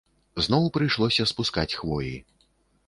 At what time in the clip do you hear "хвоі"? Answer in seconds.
1.85-2.15